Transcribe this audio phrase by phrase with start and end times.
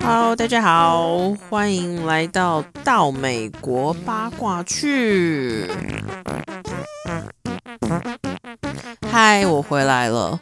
[0.00, 5.66] Hello，大家好，欢迎来到到美国八卦去。
[9.10, 10.40] 嗨，我回来了。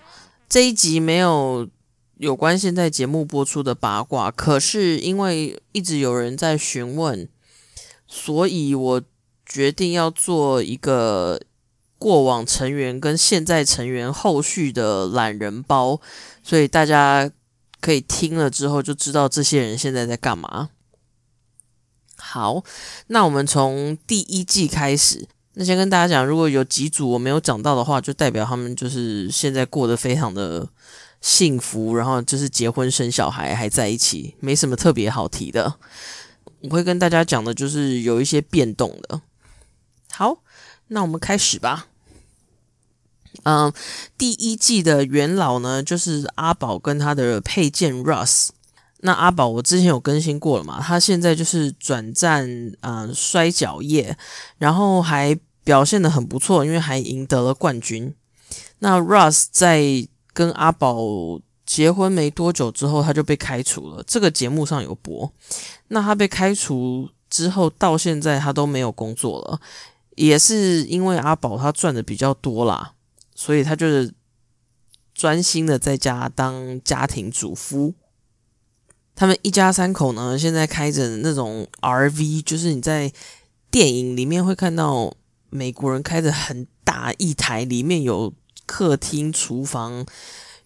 [0.48, 1.68] 这一集没有
[2.16, 7.28] 有关现在节目播出的八卦，可是因为一直有人在询问，
[8.06, 9.02] 所以我
[9.46, 11.40] 决定要做一个
[11.98, 16.00] 过往成员跟现在成员后续的懒人包，
[16.42, 17.30] 所以大家。
[17.80, 20.70] 可以听了之后就知道这些人现在在干嘛。
[22.16, 22.64] 好，
[23.06, 25.28] 那我们从第一季开始。
[25.54, 30.68] 那先跟大家讲，如果有几组我没有讲到的话，就代表他们就是现在过得非常的
[31.20, 35.76] 幸福，然后就是结婚生小孩还在一起，没什么特别好提的。
[36.62, 39.20] 我会跟大家讲的就是有一些变动的。
[40.10, 40.42] 好，
[40.88, 41.86] 那我们开始吧。
[43.44, 43.72] 嗯，
[44.16, 48.48] 第一季的元老呢，就是阿宝跟他的配件 Russ。
[49.00, 50.80] 那阿宝我之前有更新过了嘛？
[50.82, 54.16] 他现在就是转战啊摔角业，
[54.58, 58.12] 然后还表现的很不错，因为还赢得了冠军。
[58.80, 60.98] 那 Russ 在跟阿宝
[61.64, 64.02] 结婚没多久之后，他就被开除了。
[64.04, 65.30] 这个节目上有播。
[65.88, 69.60] 那他被开除之后，到现在他都没有工作了，
[70.18, 72.94] 也是因为阿宝他赚的比较多啦。
[73.34, 74.12] 所以他就是
[75.14, 77.94] 专心的在家当家庭主妇。
[79.14, 83.12] 他们一家三口呢，现在开着那种 RV，就是你在
[83.70, 85.14] 电影里面会看到
[85.50, 88.32] 美国人开着很大一台，里面有
[88.66, 90.04] 客厅、厨房、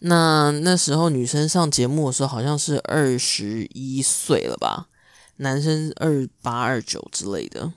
[0.00, 4.88] 那那时候女生上节目的时候，好像是二十一岁了吧。
[5.38, 7.72] 男生二八二九之类的，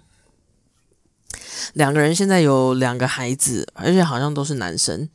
[1.73, 5.09] 两个人现在有两个孩子，而且好像都是男生。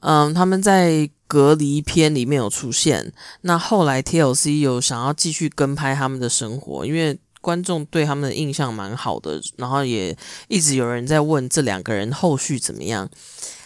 [0.00, 3.12] 嗯，他们在隔离片里面有出现。
[3.42, 10.16] 那后来 TLC 有想要继续跟拍他们的生活，因为观众对他们的印象蛮好的，然后也
[10.48, 13.08] 一直有人在问这两个人后续怎么样。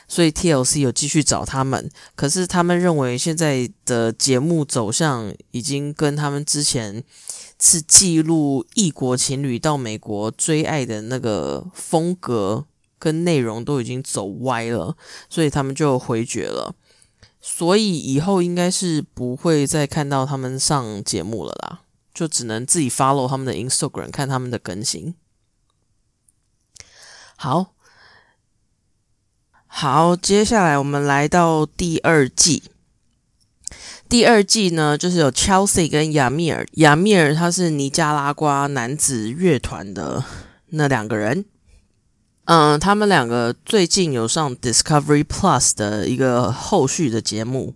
[0.09, 7.03] 所以 TLC 有继续找他们，可是他们认为现在的节目走向已经跟他们之前
[7.61, 12.67] 是记录异国情侣到美国追爱的那个风格
[12.99, 14.97] 跟内容都已经走歪了，
[15.28, 16.75] 所以他们就回绝了。
[17.41, 21.81] 所以以后应该是不会再看到他们上节目了啦，
[22.15, 25.15] 就只能自己 follow 他们的 Instagram 看他们的更新。
[27.37, 27.75] 好。
[29.78, 32.62] 好，接下来我们来到第二季。
[34.08, 36.67] 第二季呢，就是有 Chelsea 跟雅米尔。
[36.76, 40.25] 雅米尔他是尼加拉瓜男子乐团的
[40.69, 41.44] 那两个人。
[42.46, 47.75] 嗯，他们两个最近有上 Discovery Plus 的一个后续的节目。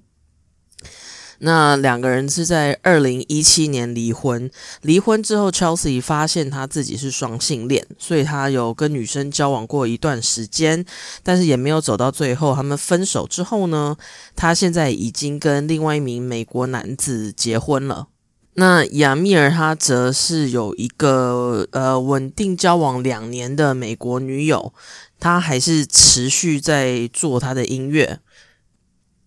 [1.42, 4.50] 那两个人是在二零一七年离婚，
[4.82, 10.84] 离婚之后，Chelsea 发现他自己是双性恋，所以他有跟女生交往过一段时间，
[11.22, 12.54] 但是也没有走到最后。
[12.54, 13.96] 他们分手之后呢，
[14.36, 18.08] 他现在已经跟另外一名美国男子结婚了。
[18.54, 24.74] 那亚米尔他则是有一个呃稳定交往两年的美国女友，
[25.18, 28.18] 他还是持续在做他的音乐。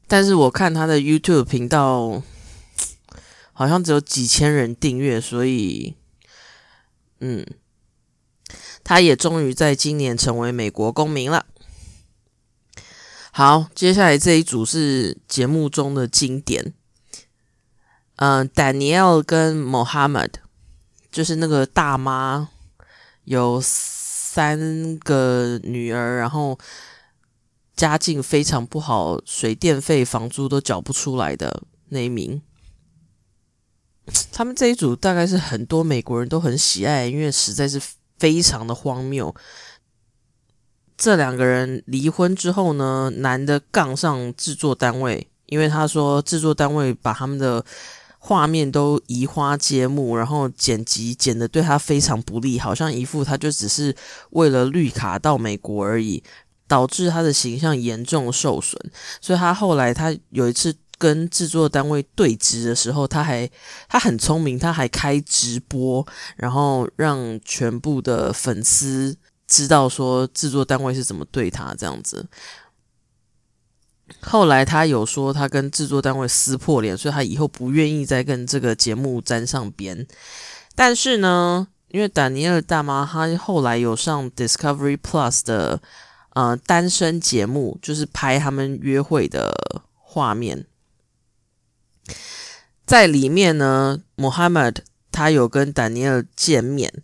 [0.08, 2.22] 但是我看他的 YouTube 频道，
[3.52, 5.96] 好像只有几千人订阅，所以，
[7.20, 7.46] 嗯，
[8.84, 11.46] 他也终于在今年成为美国公民了。
[13.32, 16.74] 好，接下来这一组是节目中的经典。
[18.18, 20.34] 嗯，Daniel 跟 Mohammed
[21.12, 22.50] 就是那个大妈，
[23.24, 26.60] 有三个女儿，然后
[27.76, 32.42] 家境非常不好，水电费、房租都缴不出来的那一名。
[34.32, 37.82] 他们这一组大概是很多美国人都很喜爱，因为实在是
[38.18, 39.34] 非常的荒谬。
[40.98, 47.66] 这两个人离婚之后呢，男的杠上制作单位，因为他说制作单位把他们的
[48.20, 53.96] 画面都移花接木，然后剪辑剪的对他非常不利，好像一副他就只是
[54.30, 56.24] 为了绿卡到美国而已，
[56.74, 58.80] 导致他的形象严重受损。
[59.22, 63.50] 所以他后来他有一次跟制作单位对峙的时候，他还
[63.88, 69.16] 他很聪明，他还开直播，然后让全部的粉丝。
[69.46, 72.26] 知道说制作单位是怎么对他这样子，
[74.22, 80.08] 后来他有说他跟制作单位撕破脸，所以他以后不愿意再跟这个节目沾上边。
[80.74, 85.80] 但是呢，因为丹尼尔大妈她后来有上 Discovery Plus 的
[86.34, 89.54] 呃单身节目，就是拍他们约会的
[89.94, 90.66] 画面，
[92.86, 94.78] 在里面呢，Mohammed
[95.12, 97.04] 他有跟丹尼尔见面。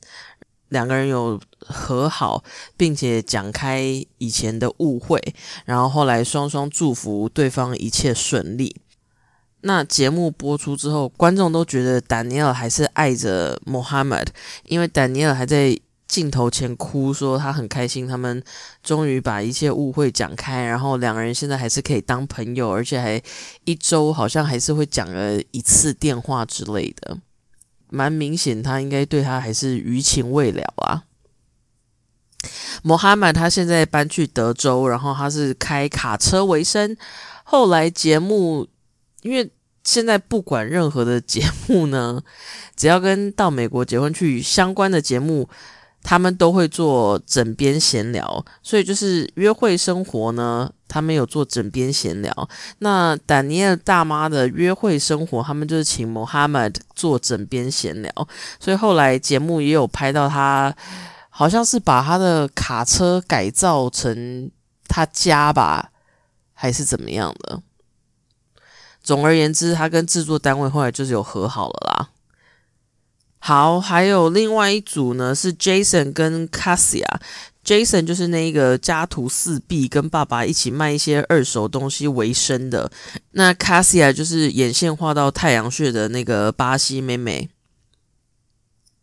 [0.67, 2.43] 两个人有和好，
[2.77, 5.19] 并且讲开以前的误会，
[5.65, 8.79] 然后后来双双祝福对方一切顺利。
[9.61, 14.27] 那节目播出之后，观众都觉得丹尼尔还是爱着 Mohammed，
[14.65, 15.75] 因为丹尼尔还在
[16.09, 18.43] 镜头前哭，说他很开心，他们
[18.81, 23.21] 终于把一切误会讲开，然后两个人现在还是可以当朋友，而且还
[23.63, 27.19] 一周好像还是会讲了一次电话之类的。
[27.91, 31.03] 蛮明显，他应该对他还是余情未了啊。
[32.81, 36.97] 穆罕默他现在搬去德州，然后他是开卡车为生。
[37.43, 38.67] 后来节目，
[39.21, 39.51] 因为
[39.83, 42.23] 现在不管任何的节目呢，
[42.75, 45.47] 只要跟到美国结婚去相关的节目。
[46.09, 52.49] 他们都会做枕边闲聊，所以就是约会生活呢，他们有做枕边闲聊。
[52.79, 58.11] 那丹尼尔大妈的约会生活，他们就是请 Mohammed 做枕边闲聊。
[58.59, 60.75] 所以后来节目也有拍到他，
[61.29, 64.49] 好像是把他的卡车改造成
[64.87, 65.91] 他家吧，
[66.55, 67.61] 还是怎么样的。
[69.03, 72.09] 总而言之，他跟制作单位后来就是有和好了啦。
[73.39, 77.05] 好，还有另外一组呢，是 Jason 跟 Cassia。
[77.63, 82.91] Jason 就是那个家徒四壁，跟爸爸一起卖一些二手东西为生的。
[83.31, 87.49] 那 Cassia 就是眼线画到太阳穴的那个巴西妹妹。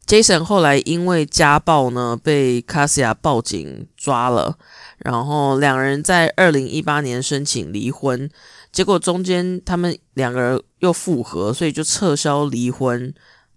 [0.06, 4.56] Jason 后来因为家暴呢，被 Cassia 报警抓了，
[4.98, 8.28] 然后两人在二零一八年申请离婚，
[8.72, 13.14] 结果中间他们两个人又复合，所以就撤销离婚。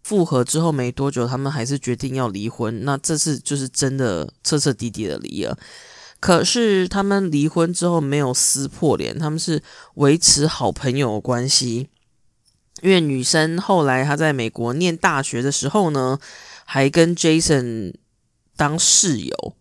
[0.10, 2.84] 复合之后没多久，他们还是决定要离婚。
[2.84, 5.56] 那这次就是真的彻彻底底的离了。
[6.20, 9.62] 可是他们离婚之后没有撕破脸，他们是
[9.94, 11.90] 维持好朋友关系。
[12.82, 16.18] 因为女生后来她在美国念大学的时候呢，
[16.66, 17.94] 还跟 Jason
[18.58, 19.54] 当室友。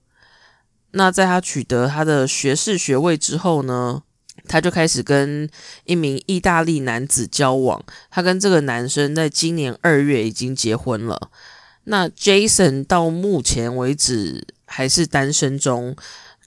[0.93, 4.03] 那在她取得她的学士学位之后呢？
[4.49, 5.49] 他就开始跟
[5.85, 11.31] 一名意大利男子交往，他跟这个男生在今年二月已经结婚了。
[11.85, 15.95] 那 Jason 到目前为止还是单身中。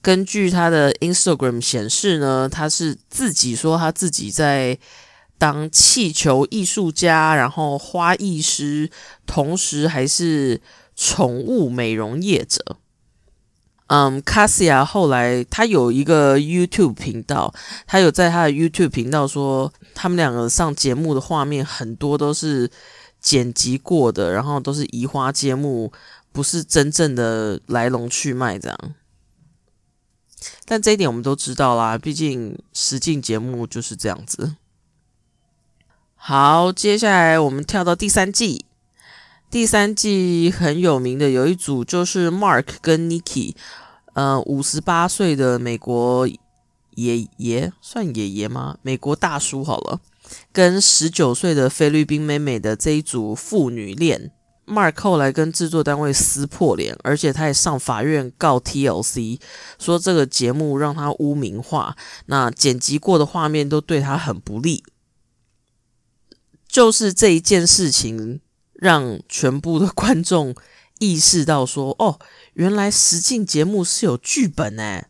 [0.02, 4.76] 根据他的 Instagram 显示呢，他是自己说他自己在
[5.38, 8.90] 当气球艺术家，然后花艺师，
[9.26, 10.60] 同时还是
[10.96, 12.78] 宠物美容业者。
[13.92, 17.52] 嗯，卡西亚后来他有一个 YouTube 频道，
[17.86, 22.70] 他有在他的 YouTube 频道说，他们两个上节目的画面很多都是
[23.20, 25.92] 剪辑过的，然后都是移花接木，
[26.32, 28.94] 不是真正的来龙去脉这样。
[30.64, 34.56] 但这一点我们都知道啦，毕竟实境节目就是这样子。
[36.14, 38.64] 好，接下来我们跳到第三季，
[39.52, 43.54] 第三季很有名的有一组就是 Mark 跟 Nikki。
[44.14, 46.26] 呃，五十八岁的美国
[46.94, 48.78] 爷爷算爷爷吗？
[48.80, 50.00] 美国大叔好了，
[50.52, 54.30] 跟十九岁的菲律宾妹妹的这一组父女恋
[54.66, 59.38] ，Mark 后来跟制作单位撕破脸，而且他也上法院告 TLC，
[59.78, 61.94] 说这个节目让他污名化，
[62.24, 64.82] 那剪辑过的画面都对他很不利。
[66.66, 68.40] 就是这一件事情，
[68.82, 70.52] 让全部的观众
[70.98, 72.18] 意识到说：“哦，
[72.54, 75.06] 原来实境节目是有剧本哎。”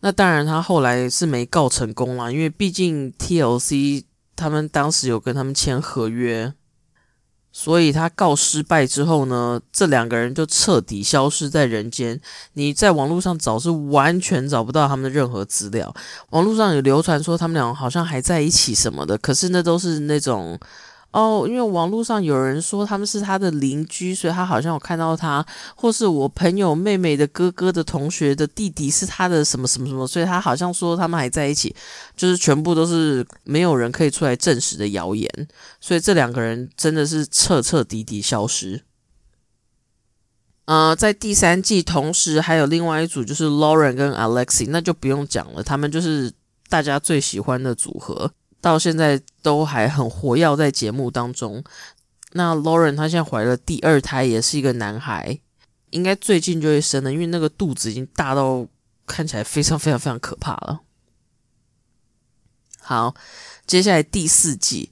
[0.00, 4.04] 那当然，他后来是没告成功啦，因为毕竟 TLC
[4.36, 6.52] 他们当时有跟他们签合约。
[7.50, 12.20] 所以他告失败之后呢，这两个人就彻底消失在人间。
[12.52, 15.94] 你在网络上找是完全找不到他们的任何资料。
[16.30, 20.60] 网络上有流传说他们俩好像还在一起什么的，可是那都是那种。
[21.12, 25.44] 哦，因为网络上有人说他们是他的邻居，所以他好像有看到他，
[25.76, 31.76] 或是我朋友妹妹的哥哥的同学的弟弟是他的什么什么什么，所以他好像说他们还在一起，
[32.16, 35.30] 就是全部都是没有人可以出来证实的谣言，
[35.80, 38.82] 所以这两个人真的是彻彻底底消失。
[40.64, 46.32] 呃，在第三季同时还有另外一组就是 Lauren 跟 Alexi，那就不用讲了，他们就是
[46.70, 48.32] 大家最喜欢的组合。
[48.62, 51.62] 到现在都还很活跃在节目当中。
[52.32, 55.38] 那 Lauren 她现在怀了第二胎，也是一个男孩，
[55.90, 58.66] 应该最近就会生了，因为那个肚子已经大到
[59.04, 60.80] 看起来非常非常非常可怕了。
[62.80, 63.14] 好，
[63.66, 64.90] 接下来第四季，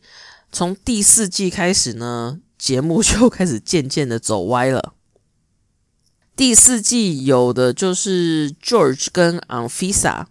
[0.53, 4.93] 从第四季开始呢，节目就开始渐渐的走歪了。
[6.37, 10.27] 第四季有的就是 George 跟 Anfisa。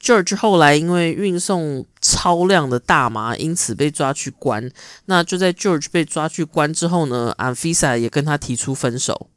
[0.00, 4.70] George 后来因为运送超量的大麻，因此被抓去关。
[5.06, 9.28] 那就在 George 被抓去关之后呢，Anfisa 也跟他提出分手。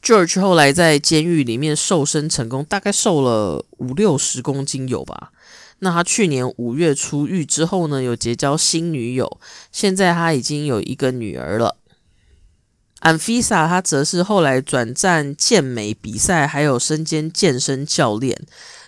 [0.00, 5.32] George 后来在监狱里面瘦身成功，大概瘦了五六十公斤有吧。
[5.80, 9.40] 那他去年五月出狱之后呢，有结交新女友，
[9.72, 11.76] 现在他已经有一个女儿了。
[13.00, 18.38] Anfisa 他则是后来转战健美比赛，还有身兼健身教练。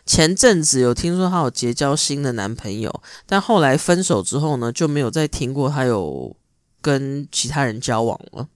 [0.04, 6.36] 前阵子有听说她有结交新的男朋友，但后来分手之后呢，就没有再听过她有
[6.80, 8.48] 跟其他人交往了。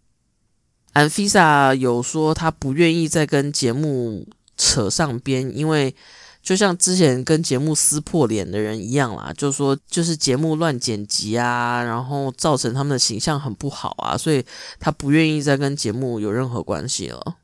[0.95, 4.27] Anfisa 有说她不愿意再跟节目
[4.57, 5.95] 扯上边，因为
[6.43, 14.45] 就像之前跟节目撕破脸的人一样啦，就说就是节目乱剪辑啊，然后造成他们的形象很不好啊，所以
[14.81, 17.37] 她不愿意再跟节目有任何关系了。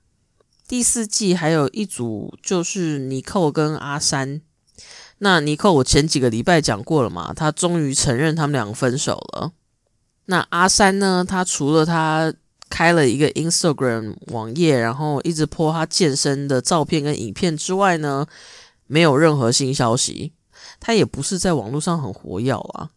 [0.72, 4.40] 第四季还有一组就是尼寇跟阿三。
[5.18, 9.52] 那尼寇我前几个礼拜讲过了嘛，他终于承认他们两个分手了。
[10.24, 11.26] 那阿三呢？
[11.28, 12.32] 他除了他
[12.70, 18.26] 开了一个 Instagram 网页，然后一直 po 他健身的照片跟影片之外呢，
[18.86, 20.32] 没有任何新消息。
[20.80, 22.88] 他也不是在网络上很活跃啊。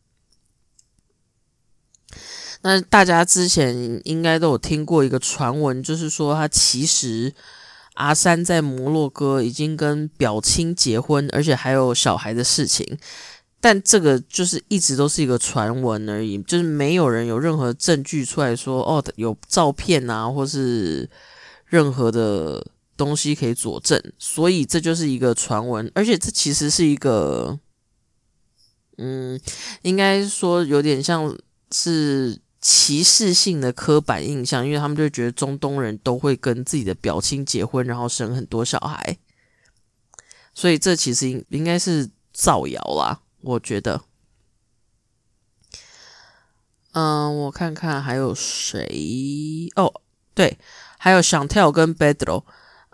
[2.62, 7.36] 那大家之前应该都有听过一个传闻，就是说他其实。
[7.96, 12.98] 阿三在摩洛哥已经跟表亲结婚，而且还有小孩的事情，
[13.60, 21.10] 但这个就是一直都是一个传闻而已，就是没有人有任何证据出来说哦，有照片啊，或是
[21.66, 27.60] 任何的东西可以佐证，所以这就是一个传闻，而且这其实是一个，
[28.98, 29.40] 嗯，
[29.82, 31.36] 应该说有点像
[31.72, 32.40] 是。
[32.67, 39.19] 歧视性的刻板印象，因为他们就觉得中东人都会跟自己的表亲结婚，然后生很多小孩，
[40.51, 43.22] 所以这其实应应该是造谣啦。
[43.41, 44.01] 我觉得，
[46.93, 50.01] 嗯，我看看还有谁哦，
[50.34, 50.57] 对，
[50.98, 52.45] 还有想跳跟 Bedro，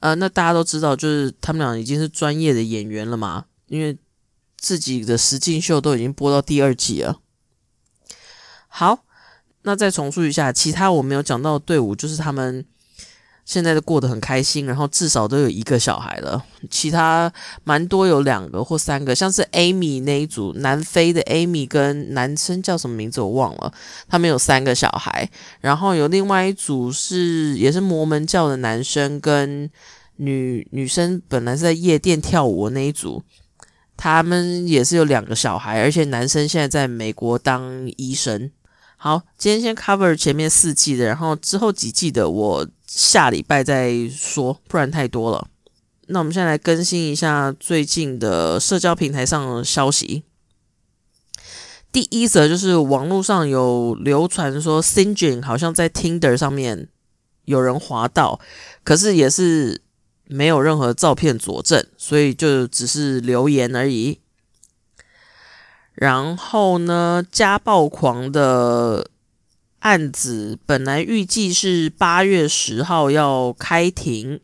[0.02, 3.98] 呃，那大家都知道，就是他们俩已经是专业的演员了嘛，因为
[4.58, 7.22] 自己的实境秀都已经播到第二季了。
[8.68, 9.06] 好。
[9.64, 12.66] 那再重述一下，其他我没有讲到的队伍，就是他们
[13.46, 16.44] 现在都过得很开心，然后至少都有一个小孩了。
[16.70, 17.32] 其他
[17.64, 23.74] 蛮多有两个或三个，像是 Amy 那一组，南非的 Amy 跟男生叫什么名字我忘了，
[24.08, 25.30] 他们有三个小孩。
[25.60, 29.70] 然后有另外一组是也是摩门教的男生跟
[30.16, 33.24] 女女生，本来是在夜店跳舞的那一组，
[33.98, 38.50] 他们也是有两个小孩，而且男生现在在美国当医生。
[39.04, 45.48] 好，今天先 cover 前面四季的，然后之后几季的我下礼拜再说，不然太多了。
[46.10, 50.22] 那我们现在来更新一下最近的社交平台上的消息。
[51.92, 56.88] 第一则就是网络上有流传说 s i n j i n 好像在 Tinder 上面
[57.46, 58.40] 有人滑到，
[58.84, 59.82] 可是也是
[60.26, 64.21] 没有任何照片佐证，所以就只是留言而已。
[66.02, 69.12] 然后呢，家暴狂的
[69.82, 74.40] 案子本来预计是八月十号要开庭，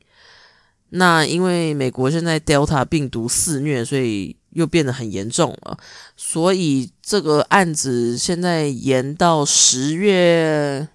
[0.89, 5.79] 那因为美国现在 Delta 病毒肆虐，所以又变得很严重了，
[6.15, 10.87] 所以这个案子现在延到十月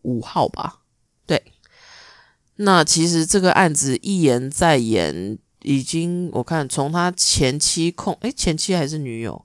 [0.00, 0.78] 五号吧。
[1.26, 1.52] 对，
[2.56, 9.44] 那其实这个案子一延再延，已经我看从他前妻控，诶，前妻还是女友，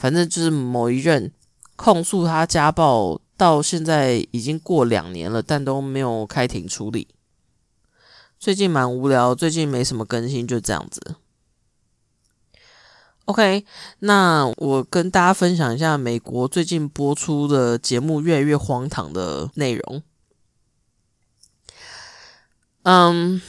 [0.00, 1.30] 反正就是某一任
[1.76, 3.20] 控诉他家暴。
[3.40, 7.08] 到现在已经过两年了，但都没有开庭处理。
[8.38, 11.16] 最近蛮无聊，最近没什么更新，就这样子。
[13.24, 13.64] OK，
[14.00, 20.02] 那我跟大家分享一下美国最近播出的节目越来越荒唐的内容。
[22.82, 23.40] 嗯，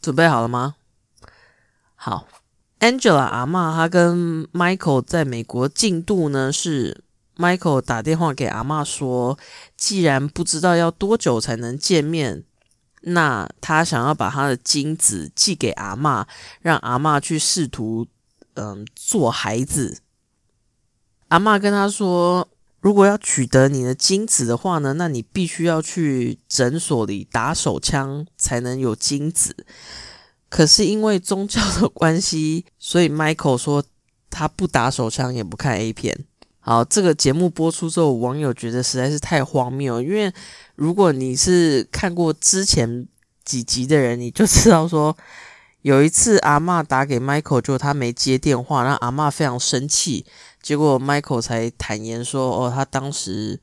[0.00, 0.76] 准备好了吗？
[1.96, 2.28] 好
[2.82, 7.02] ，Angela 阿妈她跟 Michael 在美国进度呢是。
[7.34, 9.38] Michael 打电话给阿妈说
[9.74, 12.44] ：“既然不知道要多久才能见面，
[13.00, 16.26] 那他想要把他的精子寄给阿妈，
[16.60, 18.06] 让阿妈去试图
[18.54, 20.02] 嗯做孩子。”
[21.28, 22.46] 阿妈跟他说
[22.80, 29.56] ：“如果要取得你的精子的话呢，那你必须要去诊所里打手枪才能有精子。
[30.52, 33.82] 可是因为宗教的关系， 所以 Michael 说
[34.28, 36.26] 他不打手枪，也不看 A 片。”
[36.60, 40.02] 好，这个节目播出之后，网友觉得实在是太荒谬。
[40.02, 40.30] 因为
[40.74, 43.08] 如果你是看过之前
[43.46, 45.16] 几集的人，你就知道说，
[45.80, 50.26] 有一次阿妈打给 Michael，就他没接电话，让阿妈非常生气。
[50.60, 53.58] 结果 Michael 才坦言说，哦，他当时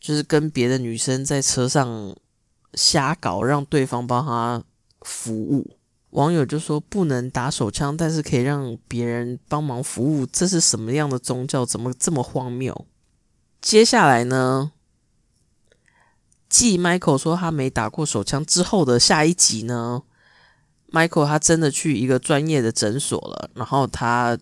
[0.00, 2.16] 就是跟别的女生在车上
[2.72, 4.64] 瞎搞，让对方帮他
[5.02, 5.77] 服务。
[6.10, 11.66] 网友就说不能打手枪，但是可以让别人帮忙服务，这是什么样的宗教？
[11.66, 12.86] 怎么这么荒谬？
[13.60, 14.72] 接下来呢？
[16.48, 20.02] 继 Michael 说他没打过手枪之后的下一集呢
[20.90, 24.38] ，Michael 他真的去一个专业的诊所了，然后他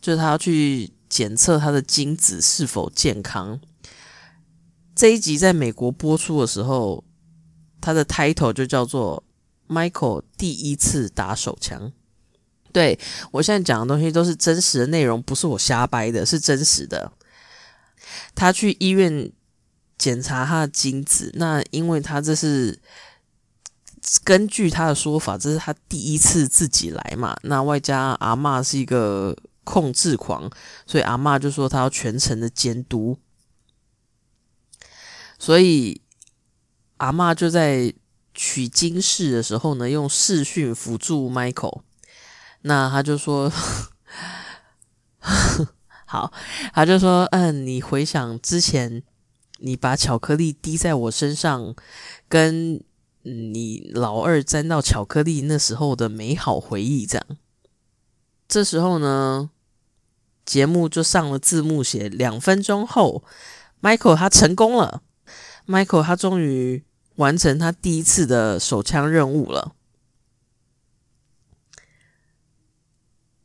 [0.00, 3.60] 就是他要去检测他的精子是否健康。
[4.94, 7.04] 这一集在美国播出的时候，
[7.82, 9.22] 他的 title 就叫做。
[9.68, 11.92] Michael 第一次打手枪，
[12.72, 12.98] 对
[13.32, 17.12] 我现在讲的东西都是真实的内容，不是我瞎掰的，是真实的。
[18.34, 19.32] 他去医院
[19.98, 22.78] 检查他的精子，那因为他这是
[24.22, 30.50] 根据他的说法，这是他第一次自己来嘛，那外加阿妈是一个控制狂，
[30.86, 33.18] 所以阿妈就说他要全程的监督，
[35.38, 36.00] 所以
[36.98, 37.94] 阿妈就在。
[38.38, 41.80] 取经士的时候呢，用视讯辅助 Michael，
[42.60, 43.50] 那他就说，
[46.04, 46.30] 好，
[46.74, 49.02] 他就说，嗯，你回想之前
[49.58, 51.74] 你把巧克力滴在我身上，
[52.28, 52.84] 跟
[53.22, 57.26] 你老二沾到巧克力那时候的美好回忆，这样。
[58.46, 59.48] 这时候呢，
[60.44, 63.24] 节目就上了字幕，写两分钟后
[63.80, 65.00] ，Michael 他成功了
[65.66, 66.84] ，Michael 他终于。
[67.16, 69.72] 完成他第一次的手枪任务了。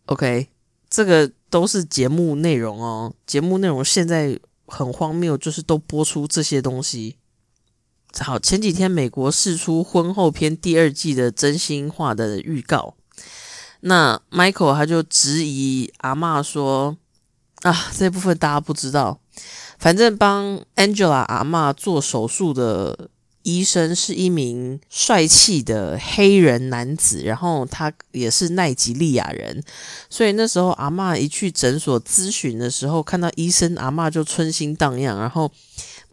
[0.07, 0.49] OK，
[0.89, 3.13] 这个都是节目内容哦。
[3.25, 7.15] 节目内容现在很荒谬，就是都播出这些东西。
[8.19, 12.95] 好，前几天美国释出婚后篇第二季的真心话的预告，
[13.79, 16.97] 那 Michael 他就质疑阿妈说
[17.63, 19.21] ：“啊，这部分大家不知道，
[19.79, 23.09] 反正帮 Angela 阿妈做手术的。”
[23.43, 29.63] 医生是一名帅气的黑人男子，然后他也是奈及利亚人，
[30.09, 35.51] 所以那时候阿妈一去诊所咨询的时候，看到医生，阿妈就春心荡漾，然后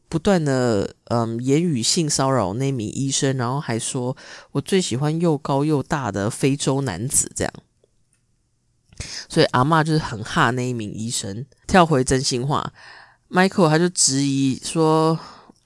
[0.09, 4.17] 不断的嗯言语性骚扰那名医生，然后还说
[4.53, 7.53] 我最喜欢又高又大的非洲男子这样，
[9.29, 11.45] 所以阿妈就是很怕那一名医生。
[11.67, 12.73] 跳回真心话
[13.29, 15.19] ，Michael 他就质疑说。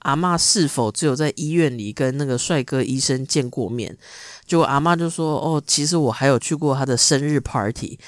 [0.03, 3.97] 阿妈是否只有在医院里跟那个帅哥医生见过面？
[4.45, 7.99] 结果阿妈就说：“哦，其实我还有去过他的生日 party。”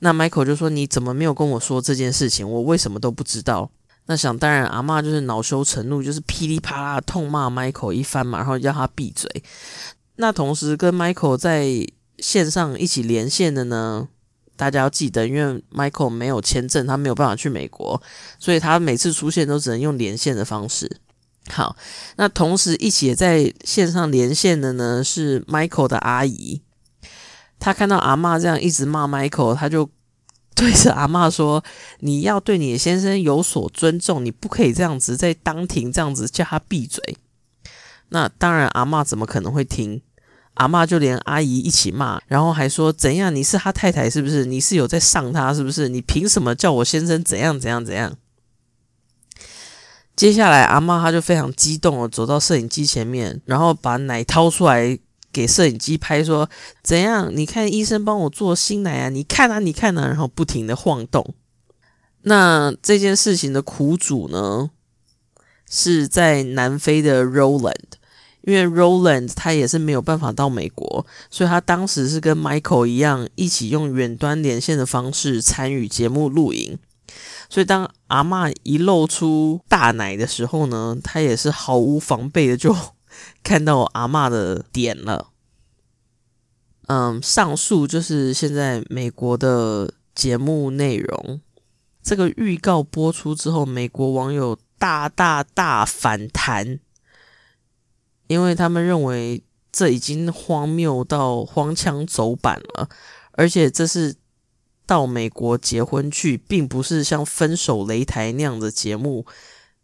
[0.00, 2.48] 那 Michael 就说：“你怎么没有跟我说这件事情？
[2.48, 3.70] 我为什么都不知道？”
[4.06, 9.28] 那想当然，阿妈就是恼羞成怒，就是噼里啪啦痛骂 Michael 一番嘛，然后叫他闭嘴。
[10.16, 11.66] 那同时跟 Michael 在
[12.18, 14.08] 线上一起连线的呢，
[14.56, 18.00] 大家要记得，因为 Michael 没有签证，他没有办法去美国，
[18.38, 21.00] 所以他每次出现都只能用连线的方式。
[21.50, 21.76] 好，
[22.16, 26.62] 那同时一起也在线上连线的呢是 Michael 的阿姨，
[27.58, 29.90] 她看到阿妈这样一直骂 Michael，她就
[30.54, 31.62] 对着阿妈说
[32.00, 37.16] ：“你要对你的先生有所尊重，你不可以这样子在当庭这样子叫他闭嘴。”
[38.10, 40.02] 那当然，阿妈怎么可能会听？
[40.54, 43.32] 阿妈就连阿姨一起骂，然后还说：“怎样？
[43.32, 44.44] 你是他太太是不是？
[44.44, 45.88] 你是有在上他是不是？
[45.88, 48.16] 你凭什么叫我先生怎样怎样怎样？”
[50.18, 54.98] 接下来，阿妈她就非常激动的走到摄影机前面，然后把奶掏出来
[55.32, 56.50] 给摄影机拍，说
[56.82, 57.30] ：“怎样？
[57.32, 59.08] 你看医生帮我做新奶啊！
[59.10, 61.36] 你看啊，你看啊！”然后不停的晃动。
[62.22, 64.70] 那这件事情的苦主呢，
[65.70, 67.76] 是在南非的 Roland，
[68.42, 76.76] 因为 Roland 他也是没有办法到美国，所以他当时是跟 Michael 一样，一起用远端连线的方式参与节目录影。
[77.50, 82.76] 所以，当阿妈一露出大奶的时候呢，他也是毫无防备的就
[83.42, 85.28] 看到阿妈的点了。
[86.88, 91.40] 嗯，上述就是现在美国的节目内容。
[92.02, 96.78] 这个预告播出之后，美国网友大大大反弹，
[98.26, 102.90] 因为他们认为这已经荒谬到荒腔走板了，
[103.32, 104.14] 而且这是。
[104.88, 109.26] 到美国结婚去，并不是像分手擂台那样的节目，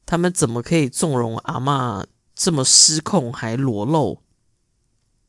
[0.07, 4.21] 他们怎么可以纵容阿妈这么失控还裸露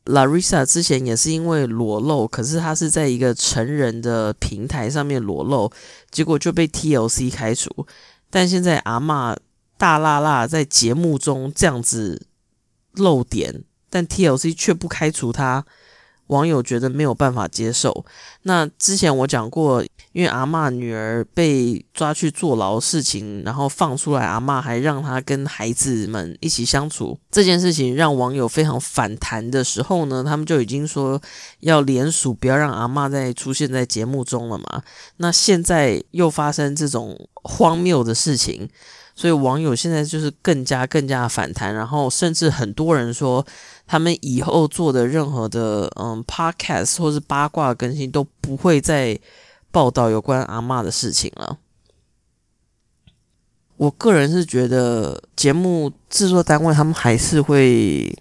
[0.06, 5.70] ？Larissa 之前也是因为裸露，可是她是在一个成人的平台上面裸露，
[6.10, 7.86] 结果就被 TLC 开除。
[8.30, 9.36] 但现在阿妈
[9.76, 12.28] 大辣辣在节目中这样子
[12.92, 15.66] 露点，但 TLC 却不开除她。
[16.28, 18.04] 网友觉得没有办法接受。
[18.42, 31.20] 那之前我讲过，因为阿妈女儿被抓去坐牢事情，然后放出来，阿妈还让她跟孩子们一起相处，这件事情让网友非常反弹的时候呢，他们就已经说
[31.60, 34.82] 要联署，不要让阿妈再出现在节目中了嘛。
[35.18, 38.68] 那现在又发生这种荒谬的事情，
[39.16, 43.44] 所以网友现在就是更加更加反弹，然后甚至很多人说。
[43.88, 49.16] 他们以后做的任何的嗯 podcast 或是八卦更新都不会再
[49.70, 51.58] 报道有关阿妈的事情了。
[53.76, 58.12] 我个人是觉得节目制作单位他们还是会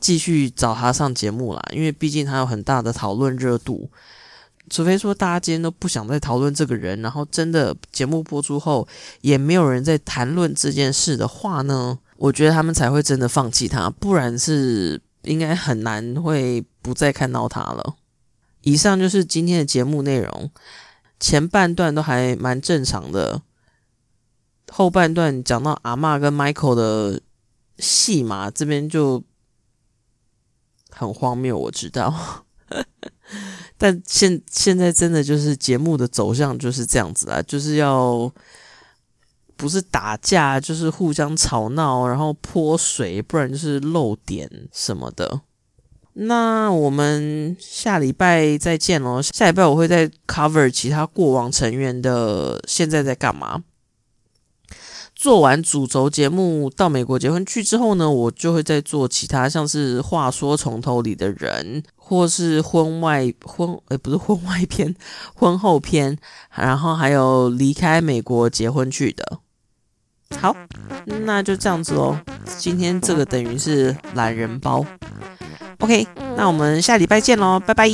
[0.00, 3.88] 继续找他上节目啦，因为毕竟他有很大的讨论热度。
[4.72, 8.88] 除非说大家今天都不想再讨论这个人，然后真的节目播出后
[9.20, 11.98] 也没有人在谈论这件事的话呢？
[12.16, 17.96] 我觉得他们才会真的放弃他，不然是应该很难会不再看到他了。
[18.62, 20.50] 以上就是今天的节目内容，
[21.20, 23.42] 前半段都还蛮正常的，
[24.70, 27.20] 后半段讲到阿妈跟 Michael 的
[27.76, 29.22] 戏码，这边就
[30.88, 32.46] 很荒谬，我知道，
[33.78, 38.32] 但现现在真的就是节目的走向就是这样子啊，就是要。
[39.54, 45.42] 不是打架，就是互相吵闹，然后泼水，不然就是漏点什么的。
[46.14, 49.22] 那我们下礼拜再见喽！
[49.22, 53.62] 下礼拜我会再 cover 其他过往成员的现在在干嘛。
[55.14, 64.94] 做完主轴节目到美国结婚去之后呢，我就会再做其他，像是话说从头里的人，或是婚外婚诶不是婚外片
[65.34, 66.18] 婚后片
[66.54, 69.38] 然后还有离开美国结婚去的。
[70.38, 70.54] 好
[71.06, 74.84] 那就这样子喽今天这个等于是懒人包。
[75.78, 77.88] Ok 那我们下礼拜见喽拜拜。